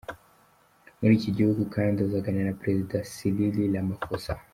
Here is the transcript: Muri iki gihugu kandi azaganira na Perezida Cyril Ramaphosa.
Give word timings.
Muri 0.99 1.13
iki 1.19 1.29
gihugu 1.37 1.61
kandi 1.75 1.97
azaganira 2.05 2.45
na 2.47 2.57
Perezida 2.61 2.95
Cyril 3.13 3.55
Ramaphosa. 3.75 4.31